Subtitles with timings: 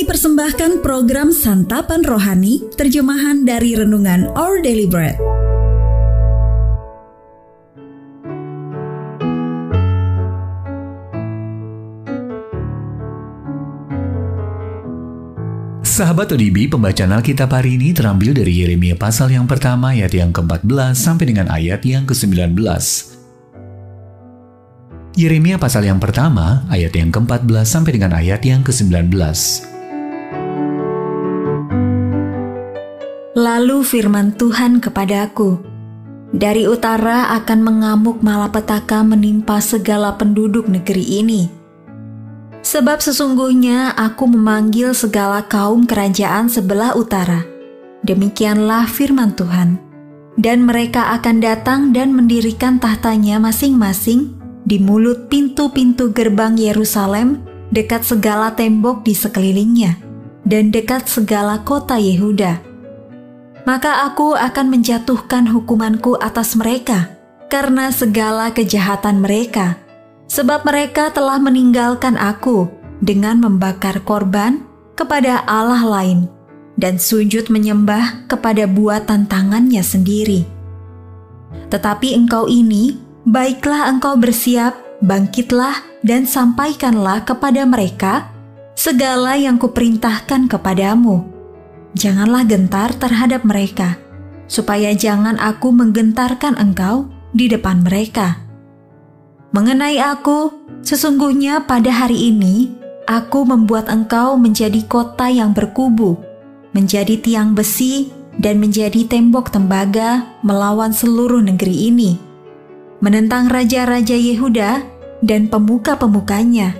[0.00, 5.12] Kami persembahkan program Santapan Rohani, terjemahan dari Renungan Our Daily Bread.
[15.84, 20.96] Sahabat ODB, pembacaan Alkitab hari ini terambil dari Yeremia pasal yang pertama ayat yang ke-14
[20.96, 22.56] sampai dengan ayat yang ke-19.
[25.12, 29.12] Yeremia pasal yang pertama ayat yang ke-14 sampai dengan ayat yang ke-19.
[33.38, 35.62] Lalu firman Tuhan kepadaku,
[36.34, 41.60] dari utara akan mengamuk malapetaka menimpa segala penduduk negeri ini
[42.60, 47.48] Sebab sesungguhnya aku memanggil segala kaum kerajaan sebelah utara.
[48.04, 49.80] Demikianlah firman Tuhan.
[50.40, 58.54] Dan mereka akan datang dan mendirikan tahtanya masing-masing di mulut pintu-pintu gerbang Yerusalem dekat segala
[58.56, 60.00] tembok di sekelilingnya
[60.46, 62.69] dan dekat segala kota Yehuda.
[63.68, 67.12] Maka aku akan menjatuhkan hukumanku atas mereka
[67.52, 69.76] karena segala kejahatan mereka
[70.30, 72.70] sebab mereka telah meninggalkan aku
[73.02, 74.62] dengan membakar korban
[74.94, 76.30] kepada Allah lain
[76.78, 80.46] dan sujud menyembah kepada buatan tangannya sendiri.
[81.68, 88.30] Tetapi engkau ini, baiklah engkau bersiap, bangkitlah dan sampaikanlah kepada mereka
[88.78, 91.39] segala yang kuperintahkan kepadamu.
[91.98, 93.98] Janganlah gentar terhadap mereka,
[94.46, 98.50] supaya jangan aku menggentarkan engkau di depan mereka.'
[99.50, 100.54] Mengenai aku,
[100.86, 102.70] sesungguhnya pada hari ini
[103.10, 106.14] aku membuat engkau menjadi kota yang berkubu,
[106.70, 112.14] menjadi tiang besi, dan menjadi tembok tembaga melawan seluruh negeri ini,
[113.02, 114.86] menentang raja-raja Yehuda
[115.20, 116.78] dan pemuka-pemukanya,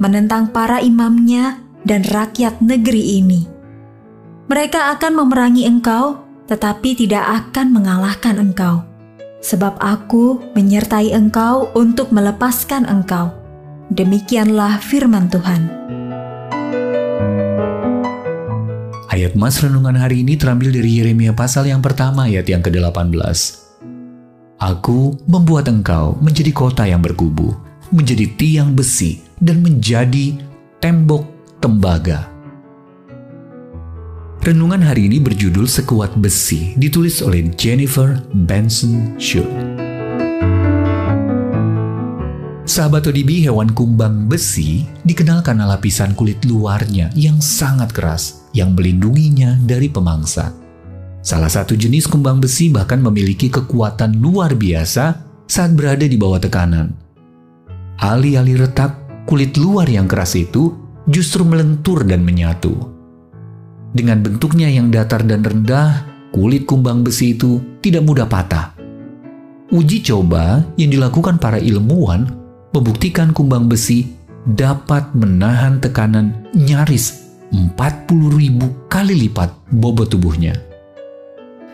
[0.00, 3.55] menentang para imamnya dan rakyat negeri ini.
[4.46, 8.86] Mereka akan memerangi engkau, tetapi tidak akan mengalahkan engkau
[9.46, 13.30] sebab aku menyertai engkau untuk melepaskan engkau.
[13.94, 15.70] Demikianlah firman Tuhan.
[19.06, 23.14] Ayat Mas Renungan hari ini terambil dari Yeremia pasal yang pertama ayat yang ke-18.
[24.58, 27.54] Aku membuat engkau menjadi kota yang berkubu,
[27.94, 30.36] menjadi tiang besi, dan menjadi
[30.82, 31.22] tembok
[31.62, 32.35] tembaga
[34.46, 39.50] Renungan hari ini berjudul Sekuat Besi, ditulis oleh Jennifer Benson Schultz.
[42.62, 49.58] Sahabat ODB, hewan kumbang besi dikenal karena lapisan kulit luarnya yang sangat keras yang melindunginya
[49.66, 50.54] dari pemangsa.
[51.26, 56.94] Salah satu jenis kumbang besi bahkan memiliki kekuatan luar biasa saat berada di bawah tekanan.
[57.98, 58.94] Alih-alih retak,
[59.26, 60.70] kulit luar yang keras itu
[61.10, 62.95] justru melentur dan menyatu.
[63.92, 68.74] Dengan bentuknya yang datar dan rendah, kulit kumbang besi itu tidak mudah patah.
[69.70, 72.30] Uji coba yang dilakukan para ilmuwan
[72.70, 74.14] membuktikan kumbang besi
[74.46, 77.74] dapat menahan tekanan nyaris 40
[78.36, 80.54] ribu kali lipat bobot tubuhnya.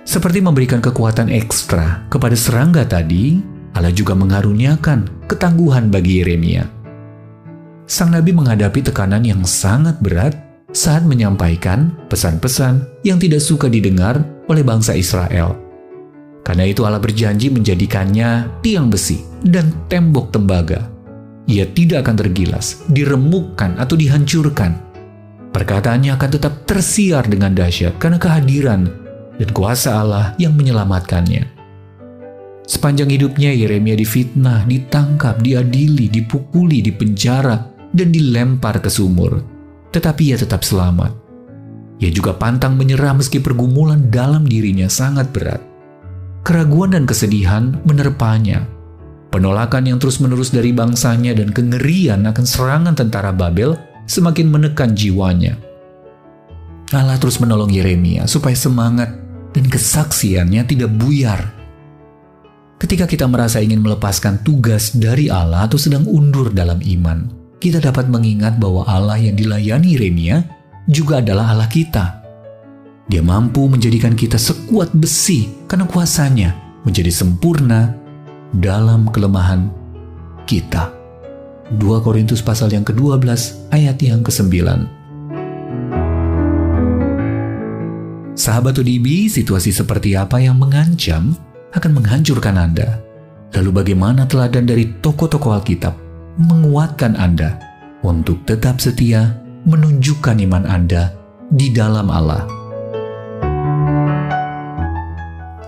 [0.02, 3.38] Seperti memberikan kekuatan ekstra kepada serangga tadi,
[3.72, 6.64] Allah juga mengaruniakan ketangguhan bagi Yeremia.
[7.86, 10.32] Sang nabi menghadapi tekanan yang sangat berat
[10.72, 15.54] saat menyampaikan pesan-pesan yang tidak suka didengar oleh bangsa Israel.
[16.42, 20.90] Karena itu Allah berjanji menjadikannya tiang besi dan tembok tembaga.
[21.46, 24.74] Ia tidak akan tergilas, diremukkan atau dihancurkan.
[25.52, 28.88] Perkataannya akan tetap tersiar dengan dahsyat karena kehadiran
[29.36, 31.60] dan kuasa Allah yang menyelamatkannya.
[32.64, 39.51] Sepanjang hidupnya Yeremia difitnah, ditangkap, diadili, dipukuli, dipenjara, dan dilempar ke sumur
[39.92, 41.12] tetapi ia tetap selamat.
[42.02, 45.62] Ia juga pantang menyerah meski pergumulan dalam dirinya sangat berat.
[46.42, 48.66] Keraguan dan kesedihan menerpanya.
[49.30, 53.78] Penolakan yang terus-menerus dari bangsanya dan kengerian akan serangan tentara Babel
[54.10, 55.54] semakin menekan jiwanya.
[56.92, 59.14] Allah terus menolong Yeremia supaya semangat
[59.56, 61.40] dan kesaksiannya tidak buyar.
[62.76, 68.10] Ketika kita merasa ingin melepaskan tugas dari Allah atau sedang undur dalam iman, kita dapat
[68.10, 70.42] mengingat bahwa Allah yang dilayani Yeremia
[70.90, 72.18] juga adalah Allah kita.
[73.06, 77.94] Dia mampu menjadikan kita sekuat besi karena kuasanya menjadi sempurna
[78.50, 79.70] dalam kelemahan
[80.42, 80.90] kita.
[81.78, 83.30] 2 Korintus pasal yang ke-12
[83.70, 84.58] ayat yang ke-9.
[88.34, 91.38] Sahabat UDB, situasi seperti apa yang mengancam
[91.70, 92.98] akan menghancurkan Anda?
[93.54, 97.60] Lalu bagaimana teladan dari tokoh-tokoh Alkitab menguatkan Anda
[98.00, 99.36] untuk tetap setia
[99.68, 101.12] menunjukkan iman Anda
[101.52, 102.48] di dalam Allah.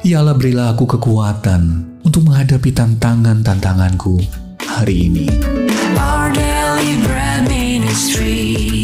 [0.04, 4.20] Ya Allah berilah aku kekuatan untuk menghadapi tantangan-tantanganku
[4.60, 5.26] hari ini.
[5.96, 8.83] Our daily bread ministries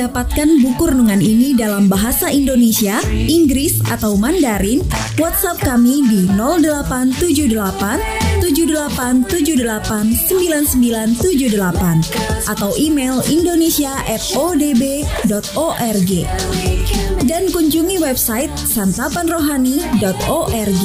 [0.00, 4.80] mendapatkan buku renungan ini dalam bahasa Indonesia, Inggris, atau Mandarin,
[5.20, 16.10] WhatsApp kami di 0878 7878 9978 atau email indonesia@odb.org
[17.28, 20.84] dan kunjungi website santapanrohani.org.